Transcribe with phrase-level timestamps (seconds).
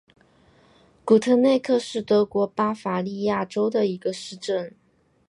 [1.05, 4.73] 古特内克是德国巴伐利亚州的一个市镇。